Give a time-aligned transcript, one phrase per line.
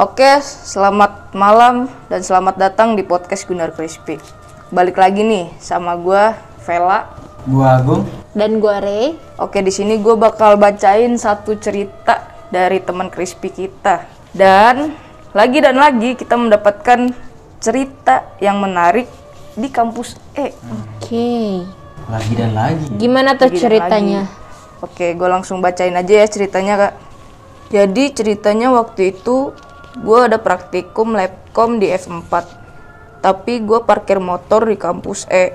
[0.00, 4.16] Oke, selamat malam dan selamat datang di podcast Gunar Crispy.
[4.72, 7.04] Balik lagi nih sama gua Vela.
[7.44, 8.08] Gua Agung.
[8.32, 9.20] Dan gue Rey.
[9.36, 14.08] Oke, di sini gue bakal bacain satu cerita dari teman Crispy kita.
[14.32, 14.96] Dan
[15.36, 17.12] lagi dan lagi kita mendapatkan
[17.60, 19.04] cerita yang menarik
[19.52, 20.56] di kampus E.
[20.96, 21.60] Oke.
[22.08, 22.88] Lagi dan lagi.
[22.96, 24.24] Gimana tuh Lagi ceritanya?
[24.80, 26.94] Oke, gue langsung bacain aja ya ceritanya kak.
[27.68, 29.52] Jadi ceritanya waktu itu
[29.98, 32.46] gue ada praktikum labcom di F4.
[33.20, 35.52] Tapi gue parkir motor di kampus E.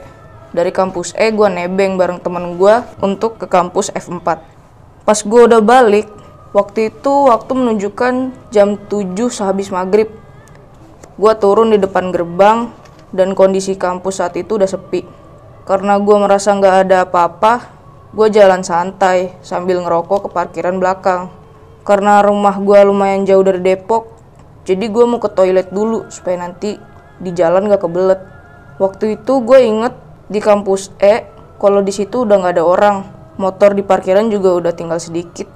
[0.51, 4.27] Dari kampus E gue nebeng bareng temen gue untuk ke kampus F4.
[5.07, 6.11] Pas gue udah balik,
[6.51, 8.13] waktu itu waktu menunjukkan
[8.51, 10.11] jam 7 sehabis maghrib.
[11.15, 12.71] Gue turun di depan gerbang
[13.15, 15.07] dan kondisi kampus saat itu udah sepi.
[15.65, 17.71] Karena gue merasa nggak ada apa-apa,
[18.15, 21.31] gue jalan santai sambil ngerokok ke parkiran belakang.
[21.85, 24.14] Karena rumah gue lumayan jauh dari Depok,
[24.65, 26.81] jadi gue mau ke toilet dulu supaya nanti
[27.21, 28.21] di jalan gak kebelet.
[28.81, 29.93] Waktu itu gue inget
[30.27, 31.23] di kampus E,
[31.61, 32.97] kalau di situ udah nggak ada orang,
[33.39, 35.47] motor di parkiran juga udah tinggal sedikit.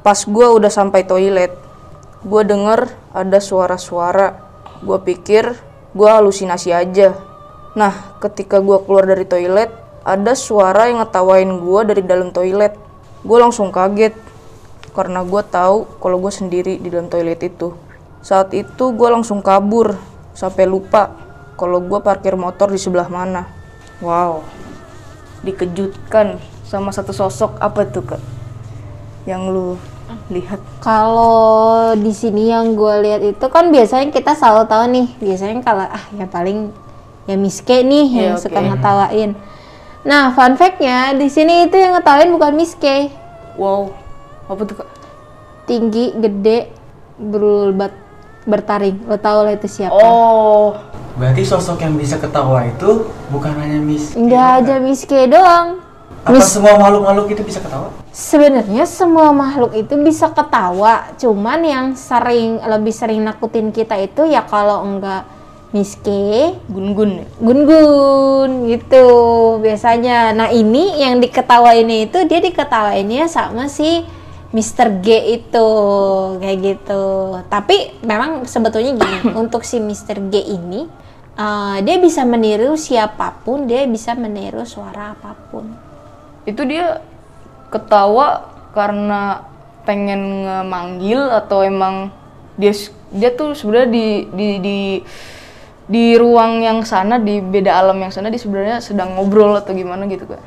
[0.00, 1.52] Pas gue udah sampai toilet,
[2.24, 4.40] gue denger ada suara-suara.
[4.80, 5.52] Gue pikir
[5.92, 7.14] gue halusinasi aja.
[7.76, 9.70] Nah, ketika gue keluar dari toilet,
[10.02, 12.74] ada suara yang ngetawain gue dari dalam toilet.
[13.20, 14.16] Gue langsung kaget
[14.96, 17.89] karena gue tahu kalau gue sendiri di dalam toilet itu.
[18.20, 19.96] Saat itu gue langsung kabur
[20.36, 21.12] sampai lupa
[21.56, 23.48] kalau gue parkir motor di sebelah mana.
[24.00, 24.44] Wow,
[25.44, 28.22] dikejutkan sama satu sosok apa tuh kak?
[29.28, 29.68] Yang lu
[30.32, 30.60] lihat?
[30.80, 35.84] Kalau di sini yang gue lihat itu kan biasanya kita selalu tahu nih, biasanya kalau
[35.84, 36.72] ah ya paling
[37.28, 38.44] ya Miske nih Ya, yang oke.
[38.48, 39.36] suka ngetawain.
[40.00, 43.12] Nah, fun fact-nya di sini itu yang ngetawain bukan Miske.
[43.60, 43.92] Wow,
[44.48, 44.88] apa tuh kak?
[45.68, 46.72] Tinggi, gede,
[47.20, 47.92] berulbat,
[48.50, 49.06] bertaring.
[49.06, 49.94] Lo tau lah itu siapa?
[49.94, 50.74] Oh,
[51.20, 54.16] Berarti sosok yang bisa ketawa itu bukan hanya Miss.
[54.16, 55.82] Enggak aja Miske doang.
[56.20, 57.88] Apa semua makhluk-makhluk itu bisa ketawa?
[58.12, 64.44] Sebenarnya semua makhluk itu bisa ketawa, cuman yang sering lebih sering nakutin kita itu ya
[64.44, 65.24] kalau enggak
[65.72, 67.26] miske, gun-gun ya?
[67.40, 69.06] gun-gun gitu
[69.64, 70.36] biasanya.
[70.36, 74.04] Nah ini yang diketawainnya itu dia diketawainnya sama si
[74.50, 74.98] Mr.
[74.98, 75.68] G itu
[76.42, 77.04] kayak gitu.
[77.46, 80.18] Tapi memang sebetulnya gini, untuk si Mr.
[80.30, 80.90] G ini
[81.38, 85.70] eh, dia bisa meniru siapa pun, dia bisa meniru suara apa pun.
[86.44, 86.98] Itu dia
[87.70, 89.46] ketawa karena
[89.86, 92.10] pengen ngemanggil atau emang
[92.58, 92.74] dia
[93.10, 94.78] dia tuh sebenarnya di di di
[95.90, 100.06] di ruang yang sana di beda alam yang sana dia sebenarnya sedang ngobrol atau gimana
[100.06, 100.38] gitu kak?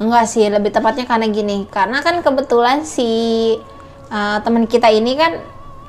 [0.00, 1.68] Enggak sih, lebih tepatnya karena gini.
[1.68, 3.10] Karena kan kebetulan si
[4.08, 5.36] uh, teman kita ini kan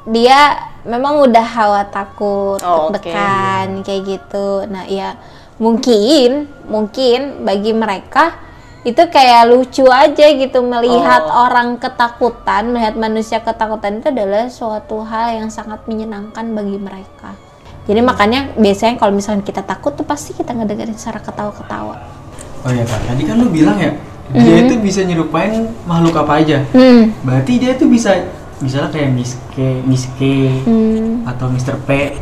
[0.04, 4.68] dia memang udah hawa takut, Oh, deg-degan kayak gitu.
[4.68, 5.16] Nah, ya
[5.62, 8.34] mungkin mungkin bagi mereka
[8.82, 11.46] itu kayak lucu aja gitu melihat Oh.
[11.46, 17.38] orang ketakutan, melihat manusia ketakutan itu adalah suatu hal yang sangat menyenangkan bagi mereka.
[17.86, 22.21] Jadi makanya biasanya kalau misalnya kita takut tuh pasti kita ngedengerin suara ketawa-ketawa.
[22.62, 23.92] Oh iya kan, tadi kan lu bilang ya,
[24.38, 26.62] dia itu bisa nyerupain makhluk apa aja.
[26.78, 27.10] Hmm.
[27.26, 28.22] Berarti dia itu bisa
[28.62, 30.22] misalnya kayak Miss K, Miss K
[30.70, 31.26] Hmm.
[31.26, 31.82] atau Mr.
[31.90, 32.14] P.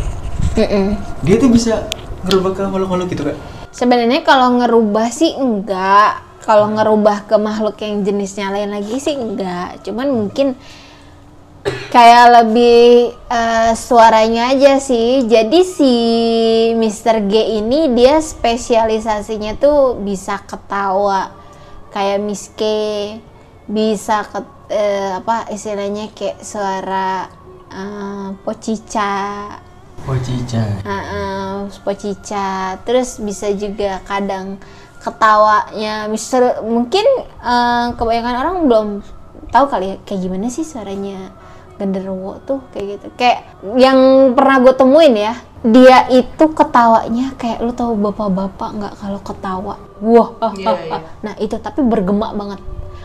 [0.55, 0.95] Mm-mm.
[1.27, 1.91] Dia tuh bisa
[2.23, 3.35] ngerubah ke makhluk-makhluk gitu kan?
[3.75, 6.25] Sebenarnya kalau ngerubah sih enggak.
[6.39, 9.83] Kalau ngerubah ke makhluk yang jenisnya lain lagi sih enggak.
[9.83, 10.55] Cuman mungkin
[11.89, 15.25] kayak lebih eh, suaranya aja sih.
[15.25, 15.93] Jadi si
[16.75, 17.25] Mr.
[17.25, 21.35] G ini dia spesialisasinya tuh bisa ketawa.
[21.89, 22.61] Kayak Miss K
[23.69, 24.39] bisa ke
[24.73, 27.29] eh, apa istilahnya kayak suara
[27.69, 29.13] eh, pocica
[30.07, 30.79] Oh Cica.
[30.85, 32.79] Heeh, pocica.
[32.87, 34.55] Terus bisa juga kadang
[35.03, 37.03] ketawanya Mister mungkin
[37.43, 38.87] eh, kebanyakan orang belum
[39.49, 41.33] tahu kali ya kayak gimana sih suaranya
[41.79, 43.07] genderuwo tuh kayak gitu.
[43.15, 43.47] Kayak
[43.79, 43.97] yang
[44.35, 45.33] pernah gue temuin ya,
[45.63, 49.75] dia itu ketawanya kayak lu tahu bapak-bapak nggak kalau ketawa.
[49.99, 50.99] Wah, Iya, iya.
[51.23, 52.59] nah itu tapi bergema banget.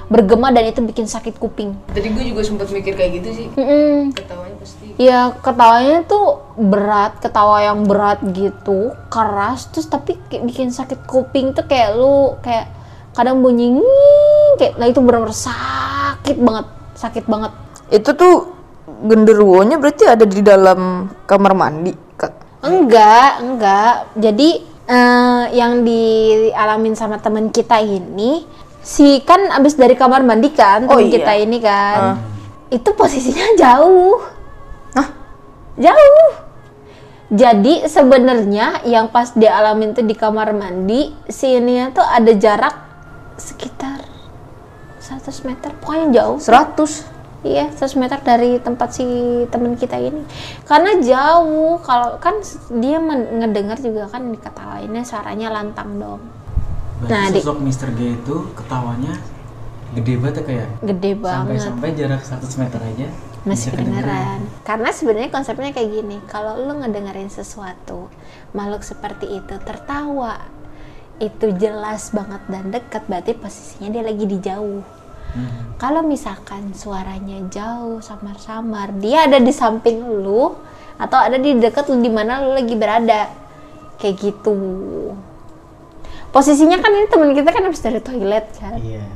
[0.05, 1.73] Bergema dan itu bikin sakit kuping.
[1.91, 3.47] Tadi gue juga sempat mikir kayak gitu sih.
[3.57, 4.13] Mm-mm.
[4.13, 4.87] Ketawanya pasti.
[5.01, 11.57] Ya ketawanya tuh berat, ketawa yang berat gitu, keras, terus tapi kayak bikin sakit kuping
[11.57, 12.71] tuh kayak lu kayak
[13.17, 17.53] kadang bunyi nging, kayak nah itu benar-benar sakit banget, sakit banget.
[17.91, 18.54] Itu tuh
[18.85, 22.63] genderuwonya berarti ada di dalam kamar mandi kak?
[22.65, 23.95] Enggak, enggak.
[24.17, 24.49] Jadi
[24.89, 28.45] eh, yang dialamin sama temen kita ini,
[28.85, 31.15] si kan abis dari kamar mandi kan, Oh, temen iya.
[31.21, 32.21] kita ini kan,
[32.69, 34.21] itu posisinya jauh.
[34.95, 35.09] Hah?
[35.75, 36.31] jauh
[37.35, 42.77] jadi sebenarnya yang pas dia alamin tuh di kamar mandi si ini tuh ada jarak
[43.35, 44.07] sekitar
[45.03, 47.14] 100 meter pokoknya jauh 100
[47.45, 49.05] Iya, 100 meter dari tempat si
[49.53, 50.25] temen kita ini.
[50.65, 52.41] Karena jauh, kalau kan
[52.73, 56.25] dia men- ngedengar juga kan diketawainnya suaranya lantang dong.
[57.05, 57.89] Berarti Nah, di- sosok Mr.
[57.93, 59.13] G itu ketawanya
[59.93, 61.37] gede banget ya kayak Gede banget.
[61.61, 63.09] sampai-sampai jarak 100 meter aja
[63.45, 64.41] Masih kedengeran.
[64.65, 68.09] Karena sebenarnya konsepnya kayak gini, kalau lu ngedengerin sesuatu,
[68.51, 70.41] makhluk seperti itu tertawa,
[71.21, 74.81] itu jelas banget dan dekat, berarti posisinya dia lagi di jauh.
[75.35, 75.75] Hmm.
[75.83, 80.55] Kalau misalkan suaranya jauh, samar-samar, dia ada di samping lu
[80.95, 83.29] atau ada di dekat lu di mana lu lagi berada.
[83.99, 84.55] Kayak gitu.
[86.31, 88.79] Posisinya kan ini teman kita kan habis dari toilet kan.
[88.79, 89.07] Iya.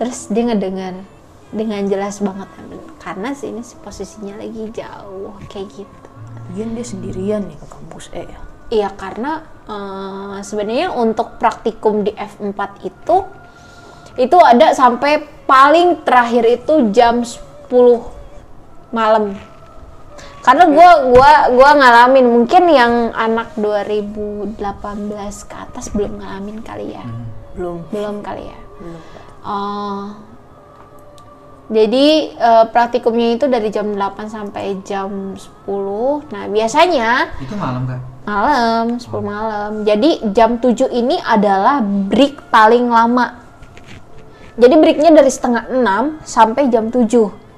[0.00, 0.94] Terus dia ngedengar
[1.52, 2.48] dengan jelas banget
[3.02, 6.08] karena sih ini posisinya lagi jauh kayak gitu.
[6.52, 8.40] Lagian dia sendirian nih ke kampus E ya
[8.72, 13.16] Iya karena eh, sebenarnya untuk praktikum di F4 itu
[14.16, 17.68] itu ada sampai paling terakhir itu jam 10
[18.92, 19.36] malam.
[20.42, 24.58] Karena gua gua gua ngalamin mungkin yang anak 2018
[25.46, 27.06] ke atas belum ngalamin kali ya.
[27.54, 28.60] belum Belum kali ya.
[28.80, 29.00] belum
[29.42, 30.14] Oh.
[31.72, 36.28] Jadi eh, praktikumnya itu dari jam 8 sampai jam 10.
[36.28, 38.00] Nah, biasanya Itu malam kak.
[38.28, 39.70] malam, 10 malam.
[39.86, 43.41] Jadi jam 7 ini adalah break paling lama.
[44.58, 47.08] Jadi breaknya dari setengah 6 sampai jam 7.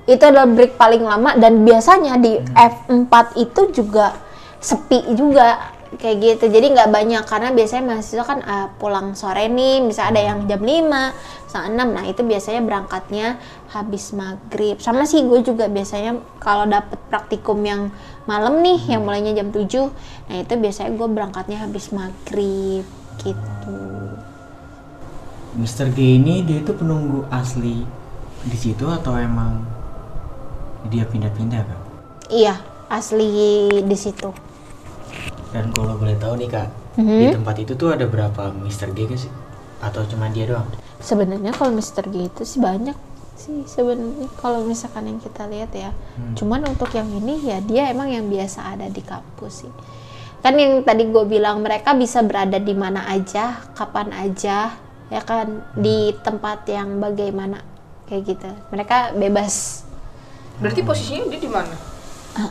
[0.05, 4.15] Itu adalah break paling lama dan biasanya di F4 itu juga
[4.61, 6.45] sepi juga kayak gitu.
[6.51, 10.61] Jadi nggak banyak karena biasanya mahasiswa kan eh, pulang sore nih, bisa ada yang jam
[10.61, 11.97] 5, setengah 6.
[11.97, 13.27] Nah, itu biasanya berangkatnya
[13.75, 14.79] habis maghrib.
[14.79, 17.91] Sama sih gue juga biasanya kalau dapet praktikum yang
[18.25, 19.69] malam nih yang mulainya jam 7
[20.33, 22.85] nah itu biasanya gue berangkatnya habis maghrib
[23.21, 23.94] gitu
[25.55, 25.89] Mr.
[25.89, 27.87] G ini dia itu penunggu asli
[28.43, 29.63] di situ atau emang
[30.87, 31.81] dia pindah-pindah kak?
[32.29, 32.59] iya
[32.89, 33.31] asli
[33.81, 34.29] di situ
[35.49, 37.15] Dan kalau boleh tahu nih kak, Mhm.
[37.17, 38.91] di tempat itu tuh ada berapa Mr.
[38.91, 39.31] G sih?
[39.79, 40.67] Atau cuma dia doang?
[40.99, 42.97] sebenarnya kalau Mister G itu sih banyak
[43.35, 46.33] sih sebenarnya kalau misalkan yang kita lihat ya Hmm.
[46.33, 49.73] cuman untuk yang ini ya dia emang yang biasa ada di kampus sih
[50.41, 54.73] kan yang tadi gue bilang mereka bisa berada di mana aja kapan aja
[55.13, 57.61] ya kan di tempat yang bagaimana
[58.09, 58.51] kayak gitu.
[58.73, 59.85] Mereka bebas.
[60.61, 61.75] Berarti posisinya dia di mana?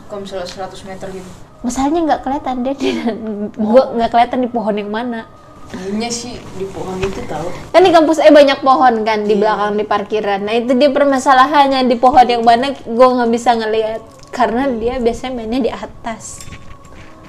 [0.08, 1.30] Kalau misalnya 100 meter gitu.
[1.64, 2.90] Masalahnya nggak kelihatan dia di
[3.64, 5.24] gua nggak kelihatan di pohon yang mana.
[5.64, 7.48] Kayaknya sih di pohon itu tahu.
[7.72, 10.44] Kan di kampus E banyak pohon kan di belakang di parkiran.
[10.44, 14.00] Nah itu dia permasalahannya di pohon yang mana gue nggak bisa ngelihat.
[14.34, 16.44] Karena dia biasanya mainnya di atas.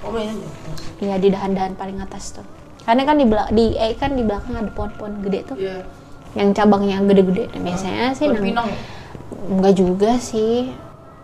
[0.03, 0.79] Oh mainnya di atas.
[0.99, 4.53] Iya di dahan-dahan paling atas tuh karena kan di belakang di E kan di belakang
[4.55, 5.57] ada pohon-pohon gede tuh.
[5.57, 5.81] Iya.
[6.35, 7.43] Yang cabangnya gede-gede.
[7.49, 8.77] Nah, biasanya sih Pohon nang- pinang ya?
[9.49, 10.69] enggak juga sih.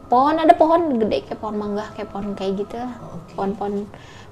[0.07, 2.95] Pohon ada pohon gede kayak pohon mangga kayak pohon kayak gitu lah.
[3.37, 3.87] Pohon-pohon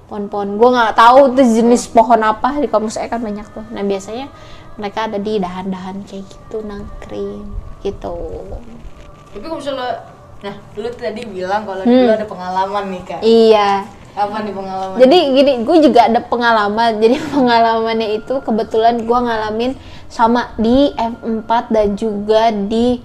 [0.06, 0.48] pohon-pohon.
[0.56, 3.64] Gue nggak tahu tuh jenis pohon apa di kampus saya kan banyak tuh.
[3.70, 4.26] Nah biasanya
[4.74, 7.46] mereka ada di dahan-dahan kayak gitu nangkring
[7.80, 8.16] gitu.
[9.30, 10.02] Tapi kalau misalnya
[10.40, 13.20] nah lu tadi bilang kalau dulu ada pengalaman nih kak.
[13.20, 13.70] Iya
[14.14, 14.96] apa nih pengalaman?
[14.98, 16.90] Jadi gini gue juga ada pengalaman.
[16.98, 19.72] Jadi pengalamannya itu kebetulan gue ngalamin
[20.10, 22.98] sama di F4 dan juga di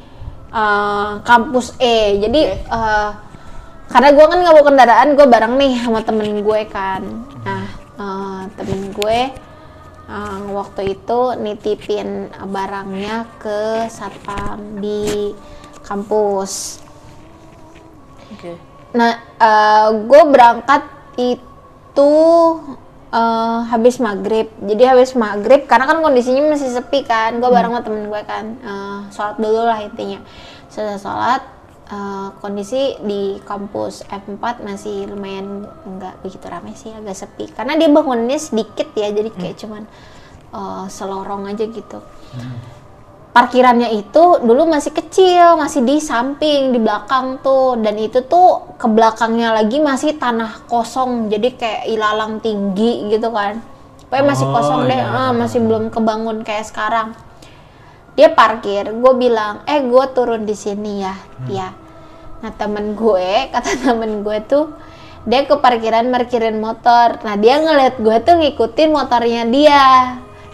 [0.50, 2.22] uh, kampus E.
[2.22, 3.12] Jadi uh,
[3.86, 7.02] karena gue kan nggak bawa kendaraan gue bareng nih sama temen gue kan.
[7.46, 7.66] Nah
[8.02, 9.20] uh, temen gue
[10.10, 15.34] uh, waktu itu nitipin barangnya ke satpam di
[15.86, 16.82] kampus.
[18.34, 18.58] Oke.
[18.96, 19.20] Nah,
[19.92, 22.12] gue berangkat itu
[23.12, 24.52] eh, habis maghrib.
[24.60, 27.40] Jadi habis maghrib, karena kan kondisinya masih sepi kan.
[27.40, 30.20] Gue bareng sama temen gue kan, eh, sholat dulu lah intinya.
[30.68, 31.42] Setelah sholat,
[31.92, 37.52] eh, kondisi di kampus F4 masih lumayan nggak begitu ramai sih, agak sepi.
[37.56, 39.84] Karena dia bangunnya sedikit ya, jadi kayak cuman
[40.56, 42.00] eh, selorong aja gitu
[43.36, 48.88] parkirannya itu dulu masih kecil, masih di samping, di belakang tuh, dan itu tuh ke
[48.88, 53.60] belakangnya lagi masih tanah kosong, jadi kayak ilalang tinggi gitu kan.
[54.08, 55.36] Pokoknya masih Oh, kosong deh, iya, ah, iya.
[55.36, 57.12] masih belum kebangun kayak sekarang.
[58.16, 61.16] Dia parkir, gue bilang, eh gue turun di sini ya,
[61.52, 61.76] ya.
[62.40, 64.72] Nah temen gue, kata temen gue tuh,
[65.28, 67.20] dia ke parkiran parkirin motor.
[67.20, 69.84] Nah dia ngeliat gue tuh ngikutin motornya dia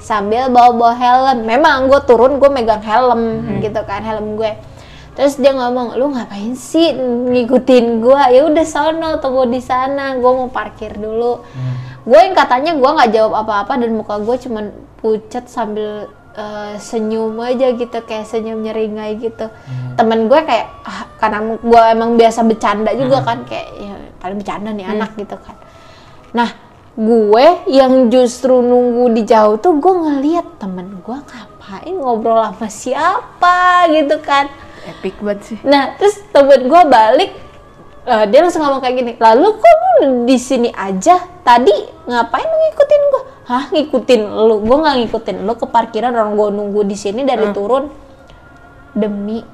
[0.02, 1.38] sambil bawa bawa helm.
[1.46, 3.22] Memang gue turun gue megang helm
[3.62, 4.52] gitu kan helm gue.
[5.12, 8.32] terus dia ngomong lu ngapain sih ngikutin gua?
[8.32, 11.44] Ya udah sono tunggu di sana gua mau parkir dulu.
[12.08, 14.72] Gue yang katanya gua nggak jawab apa-apa dan muka gue cuman
[15.04, 19.52] pucat sambil eh, senyum aja gitu kayak senyum nyeringai gitu.
[20.00, 24.72] Temen gue kayak ah, karena gue emang biasa bercanda juga kan kayak ya paling bercanda
[24.72, 25.60] nih anak gitu kan.
[26.32, 26.50] Nah
[26.92, 33.88] gue yang justru nunggu di jauh tuh gue ngeliat temen gue ngapain ngobrol sama siapa
[33.88, 35.58] gitu kan Epic banget sih.
[35.62, 37.32] Nah, terus temen gue balik,
[38.10, 41.22] eh, dia langsung ngomong kayak gini, lalu kok lu di sini aja?
[41.46, 41.74] Tadi
[42.10, 43.24] ngapain lu ngikutin gue?
[43.46, 44.56] Hah, ngikutin lu?
[44.66, 47.94] Gue nggak ngikutin lu ke parkiran orang gue nunggu di sini dari turun.
[48.98, 49.46] Demi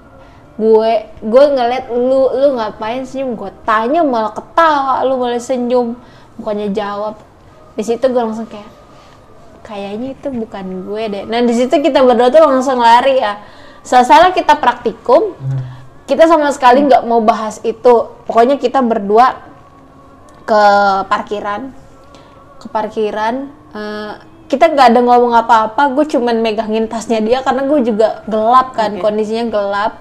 [0.57, 0.91] gue,
[1.21, 3.35] gue ngeliat lu, lu ngapain senyum?
[3.35, 5.99] Gue tanya malah ketawa, lu malah senyum,
[6.39, 7.19] bukannya jawab.
[7.77, 8.73] Di situ gue langsung kayak,
[9.61, 11.23] kayaknya itu bukan gue deh.
[11.29, 13.37] Nah di situ kita berdua tuh langsung lari ya.
[13.85, 15.37] Setelah kita praktikum,
[16.09, 18.17] kita sama sekali nggak mau bahas itu.
[18.25, 19.37] Pokoknya kita berdua
[20.43, 20.61] ke
[21.05, 21.69] parkiran,
[22.57, 23.53] ke parkiran.
[23.77, 24.13] eh,
[24.47, 25.91] kita nggak ada ngomong apa-apa.
[25.93, 29.93] Gue cuman megangin tasnya dia karena gue juga gelap kan, kondisinya gelap.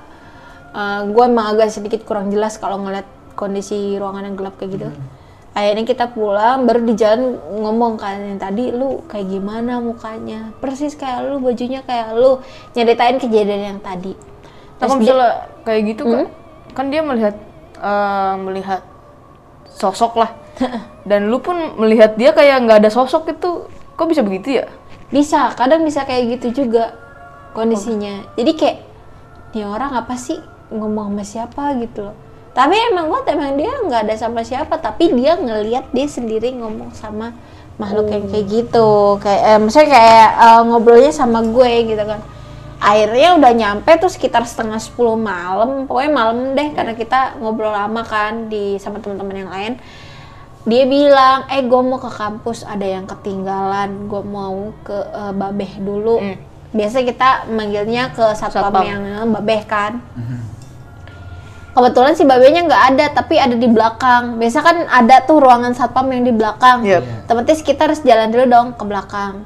[0.73, 3.05] Eh, gue emang agak sedikit kurang jelas kalau ngeliat
[3.37, 4.89] kondisi ruangan yang gelap kayak gitu.
[5.57, 10.93] Akhirnya kita pulang, baru di jalan ngomong kan yang tadi lu kayak gimana mukanya, persis
[10.93, 12.45] kayak lu, bajunya kayak lu,
[12.77, 14.13] nyeritain kejadian yang tadi.
[14.77, 15.31] Terus kalau dia- misalnya
[15.65, 16.25] kayak gitu kan,
[16.77, 17.35] kan dia melihat
[17.81, 18.85] eh, melihat
[19.73, 20.37] sosok lah.
[21.09, 23.65] Dan lu pun melihat dia kayak nggak ada sosok itu,
[23.97, 24.69] kok bisa begitu ya?
[25.07, 26.93] bisa, kadang bisa kayak gitu juga
[27.55, 28.27] kondisinya.
[28.35, 28.79] Jadi kayak
[29.55, 30.37] nih orang apa sih
[30.69, 32.17] ngomong sama siapa gitu loh.
[32.57, 36.97] Tapi emang gue emang dia nggak ada sama siapa, tapi dia ngelihat dia sendiri ngomong
[36.97, 37.37] sama
[37.77, 39.21] makhluk yang kayak gitu.
[39.21, 42.21] Kayak eh, misalnya kayak eh, ngobrolnya sama gue gitu kan.
[42.81, 48.01] Akhirnya udah nyampe tuh sekitar setengah 10 malam, pokoknya malam deh karena kita ngobrol lama
[48.05, 49.73] kan di sama teman-teman yang lain.
[50.65, 55.73] Dia bilang, eh gue mau ke kampus ada yang ketinggalan, gue mau ke eh, Babeh
[55.77, 56.25] dulu.
[56.25, 56.41] Hmm.
[56.73, 58.85] Biasa kita manggilnya ke satpam, Satpam.
[58.89, 60.01] yang eh, Babeh kan.
[61.77, 64.41] Kebetulan si babenya nggak ada, tapi ada di belakang.
[64.41, 66.81] Biasa kan ada tuh ruangan satpam yang di belakang.
[66.89, 67.29] Yep.
[67.29, 69.45] Otomatis kita harus jalan dulu dong ke belakang.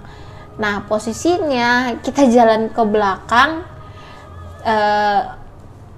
[0.63, 3.67] Nah posisinya kita jalan ke belakang,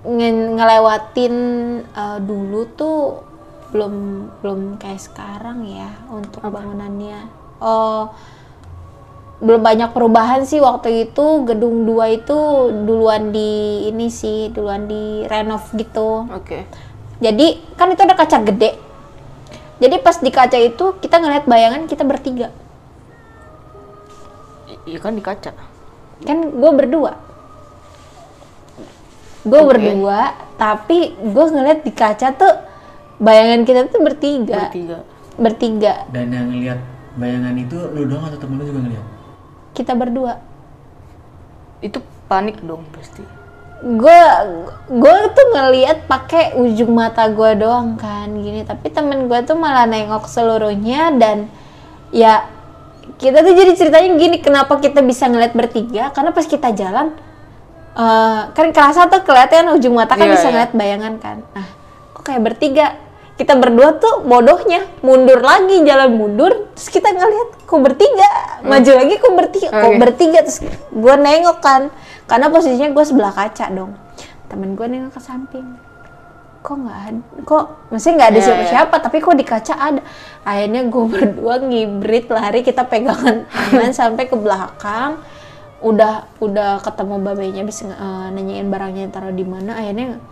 [0.08, 1.34] nge- ngelewatin
[1.84, 2.98] eh, dulu tuh
[3.72, 3.94] belum
[4.40, 7.28] belum kayak sekarang ya untuk bangunannya.
[7.60, 8.08] Oh
[9.42, 12.38] belum banyak perubahan sih waktu itu gedung 2 itu
[12.86, 16.62] duluan di ini sih duluan di renov gitu Oke.
[17.18, 18.78] jadi kan itu ada kaca gede
[19.82, 22.54] jadi pas di kaca itu kita ngeliat bayangan kita bertiga
[24.82, 25.54] Iya kan di kaca.
[26.22, 27.18] kan gue berdua
[29.42, 29.68] gue Oke.
[29.74, 32.54] berdua tapi gue ngeliat di kaca tuh
[33.18, 34.98] bayangan kita tuh bertiga Bertiga.
[35.34, 36.78] bertiga Dan yang ngeliat
[37.18, 39.06] bayangan itu lu doang atau temen lu juga ngeliat?
[39.72, 40.40] Kita berdua.
[41.84, 43.24] Itu panik dong pasti.
[43.82, 44.20] gue
[44.94, 48.62] gue tuh ngeliat pakai ujung mata gue doang kan gini.
[48.62, 51.50] Tapi temen gue tuh malah nengok seluruhnya dan
[52.14, 52.46] ya
[53.18, 56.14] kita tuh jadi ceritanya gini kenapa kita bisa ngeliat bertiga?
[56.14, 57.10] Karena pas kita jalan
[57.98, 60.52] eh, kan kerasa tuh kelihatan ujung mata kan Iya, bisa iya.
[60.54, 61.36] ngeliat bayangan kan.
[61.50, 61.66] Nah
[62.14, 62.86] kok kayak bertiga
[63.42, 64.86] kita berdua tuh bodohnya.
[65.02, 68.30] Mundur lagi jalan mundur terus kita ngeliat kok bertiga.
[68.62, 69.98] Maju lagi kok bertiga kok Oke.
[69.98, 70.62] bertiga terus
[70.94, 71.90] gue nengok kan.
[72.30, 73.98] Karena posisinya gue sebelah kaca dong.
[74.46, 75.66] Temen gue nengok ke samping.
[76.62, 80.02] Kok nggak ada kok maksudnya nggak ada Iya, siapa-siapa tapi kok di kaca ada.
[80.46, 85.18] Akhirnya gue berdua ngibrit lari kita pegangan tangan sampai ke belakang.
[85.82, 89.82] Udah udah ketemu babenya bisa eh, nanyain barangnya taruh di mana.
[89.82, 90.22] Akhirnya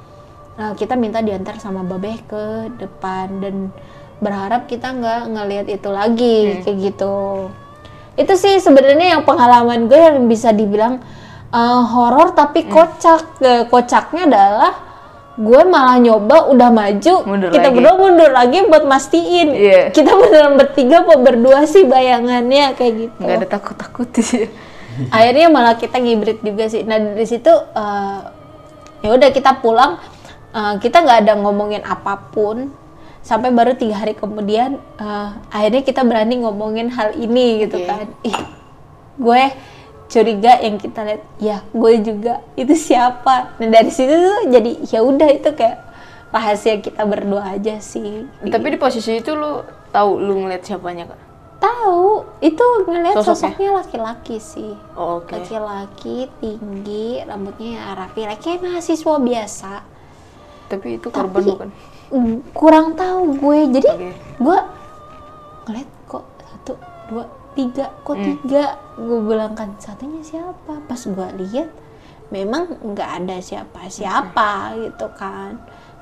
[0.59, 3.54] eh, kita minta diantar sama babeh ke depan dan
[4.21, 7.49] berharap kita nggak ngelihat itu lagi kayak gitu.
[8.19, 11.00] Itu sih sebenarnya yang pengalaman gue yang bisa dibilang
[11.50, 13.40] eh, horor tapi kocak.
[13.40, 14.73] Eh, kocaknya adalah
[15.40, 17.76] gue malah nyoba udah maju Mundur kita lagi.
[17.80, 19.49] berdua mundur lagi buat mastiin.
[19.57, 19.83] Iya.
[19.88, 23.19] kita beneran bertiga apa berdua sih bayangannya kayak gitu.
[23.25, 24.52] Nggak ada takut-takut sih.
[25.09, 26.85] akhirnya malah kita ngibrit juga sih.
[26.85, 28.19] Nah dari situ eh,
[29.00, 29.97] ya udah kita pulang
[30.50, 32.71] eh, kita nggak ada ngomongin apa pun
[33.21, 37.87] sampai baru tiga hari kemudian eh, akhirnya kita berani ngomongin hal ini gitu Oke.
[37.87, 38.38] kan ih
[39.16, 39.42] gue
[40.09, 45.00] curiga yang kita lihat ya gue juga itu siapa nah dari situ tuh jadi ya
[45.00, 45.87] udah itu kayak
[46.30, 51.21] rahasia kita berdua aja sih Tapi di posisi itu lu tahu lu ngeliat siapanya kak?
[51.61, 53.35] tahu itu ngeliat Sosoknya?
[53.52, 55.30] sosoknya laki-laki sih Oh, oke.
[55.30, 59.73] laki-laki tinggi rambutnya ya rapi kayak mahasiswa biasa
[60.71, 61.69] Tapi itu korban Tapi- bukan?
[62.53, 63.59] Kurang tahu gue.
[63.75, 64.11] Jadi Oke.
[64.39, 64.59] gue
[65.67, 66.73] ngeliat kok satu
[67.07, 68.27] dua tiga kok Hmm.
[68.39, 68.65] tiga?
[68.95, 70.79] Gue bilang kan satunya siapa?
[70.81, 71.69] Pas gue lihat
[72.31, 74.50] memang nggak ada siapa-siapa
[74.81, 75.59] gitu kan.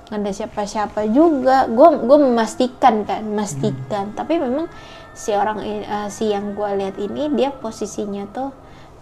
[0.07, 1.65] Nggak ada siapa-siapa juga.
[1.67, 4.13] Gue gue memastikan kan memastikan.
[4.13, 4.69] Tapi memang
[5.13, 8.53] si orang eh, si yang gue lihat ini dia posisinya tuh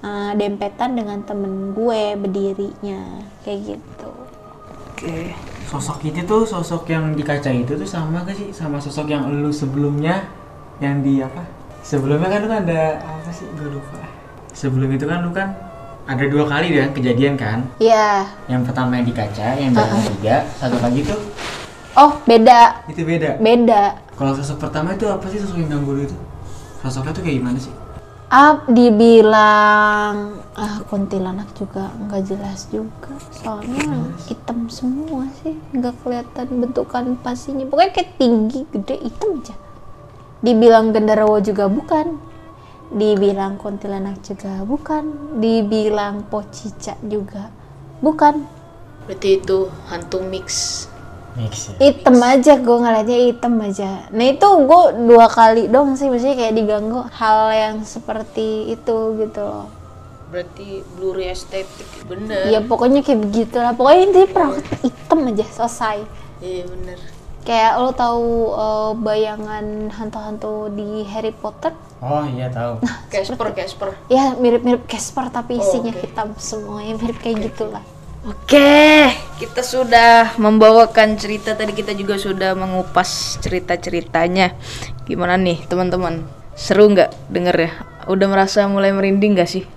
[0.00, 3.22] eh, dempetan dengan temen gue berdirinya.
[3.42, 4.10] Kayak gitu.
[4.90, 5.34] Oke.
[5.66, 9.26] Sosok itu tuh sosok yang di kaca itu tuh sama gak sih sama sosok yang
[9.28, 10.30] lu sebelumnya
[10.78, 11.42] yang di apa?
[11.82, 13.50] Sebelumnya kan lu kan ada apa sih?
[13.58, 13.98] Gue lupa.
[14.54, 15.52] Sebelum itu kan lu kan
[16.06, 17.66] ada dua kali kan kejadian kan?
[17.82, 19.74] ya Yang pertama yang di kaca, yang
[20.14, 21.18] tiga, satu lagi tuh
[21.96, 23.40] oh beda itu beda.
[23.40, 23.82] beda
[24.16, 26.16] Kalau sosok pertama itu apa sih sosok yang ganggu lu itu?
[26.80, 27.72] Sosoknya tuh kayak gimana sih?
[28.26, 33.14] Up dibilang ah kuntilanak juga nggak jelas juga.
[33.30, 39.54] Soalnya hitam semua sih nggak kelihatan bentukan pastinya pokoknya kayak tinggi gede hitam aja.
[40.42, 42.18] Dibilang genderuwo juga bukan.
[42.90, 45.38] Dibilang kuntilanak juga bukan.
[45.38, 47.54] Dibilang pocica juga
[48.02, 48.42] bukan.
[49.06, 50.90] Berarti itu hantu mix.
[51.36, 51.76] Mix ya.
[51.82, 56.54] hitam aja gue ngeliatnya hitam aja nah itu gue dua kali dong sih maksudnya kayak
[56.54, 59.68] diganggu hal yang seperti itu gitu loh
[60.26, 62.48] Berarti blurry estetik bener.
[62.48, 65.98] ya pokoknya kayak begitu lah pokoknya intinya perawat hitam aja selesai
[66.38, 66.98] Iya bener.
[67.42, 72.82] kayak lo tahu eh, bayangan hantu-hantu di Harry Potter Oh iya tahu.
[73.12, 73.88] Casper, Casper.
[74.06, 76.00] ya mirip-mirip Casper tapi isinya oke.
[76.02, 77.84] hitam semuanya mirip kayak gitulah
[78.26, 84.56] Oke, kita sudah membawakan cerita tadi kita juga sudah mengupas cerita-ceritanya.
[85.04, 86.24] Gimana nih teman-teman?
[86.56, 87.70] Seru nggak denger ya?
[88.08, 89.68] Udah merasa mulai merinding nggak sih?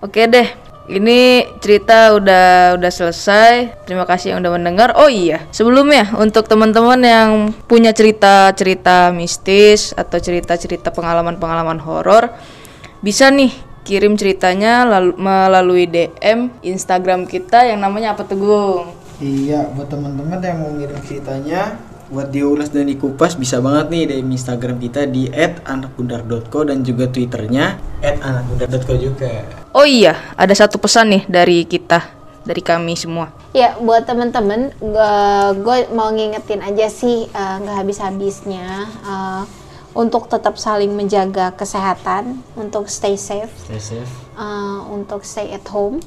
[0.00, 0.48] Oke deh,
[0.88, 3.84] ini cerita udah udah selesai.
[3.84, 4.96] Terima kasih yang udah mendengar.
[4.96, 7.30] Oh iya, sebelumnya untuk teman-teman yang
[7.68, 12.32] punya cerita-cerita mistis atau cerita-cerita pengalaman-pengalaman horor,
[13.04, 13.52] bisa nih
[13.84, 18.84] kirim ceritanya lalu, melalui DM Instagram kita yang namanya apa tuh Gung?
[19.20, 21.78] Iya, buat teman-teman yang mau ngirim ceritanya
[22.12, 25.26] buat diulas dan dikupas bisa banget nih di Instagram kita di
[25.64, 29.44] @anakbundar.co dan juga Twitternya @anakbundar.co juga.
[29.72, 32.04] Oh iya, ada satu pesan nih dari kita,
[32.44, 33.32] dari kami semua.
[33.56, 34.76] Ya, buat temen-temen,
[35.58, 38.66] gue mau ngingetin aja sih eh, nggak habis-habisnya
[39.02, 39.42] eh,
[39.94, 44.10] untuk tetap saling menjaga kesehatan, untuk stay safe, Stay safe.
[44.34, 46.02] eh, untuk stay at home,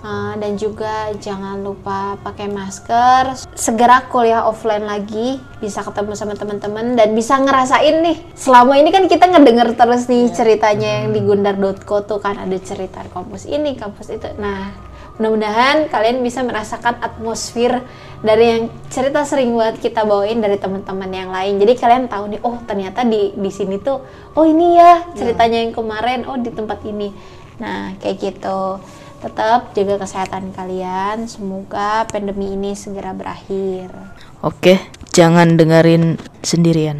[0.00, 3.36] eh, dan juga jangan lupa pakai masker.
[3.52, 8.16] Segera kuliah offline lagi, bisa ketemu sama teman-teman dan bisa ngerasain nih.
[8.34, 13.00] Selama ini kan kita ngedenger terus nih ceritanya yang di gundar.co tuh kan ada cerita
[13.08, 14.28] kampus ini, kampus itu.
[14.36, 14.89] Nah,
[15.20, 17.84] mudah-mudahan kalian bisa merasakan atmosfer
[18.24, 21.60] dari yang cerita sering banget kita bawain dari teman-teman yang lain.
[21.60, 24.00] Jadi kalian tahu nih oh ternyata di di sini tuh
[24.32, 27.12] oh ini ya ceritanya yang kemarin oh di tempat ini.
[27.60, 28.80] Nah kayak gitu.
[29.20, 31.28] Tetap jaga kesehatan kalian.
[31.28, 33.92] Semoga pandemi ini segera berakhir.
[34.40, 34.80] Oke,
[35.12, 36.96] jangan dengerin sendirian.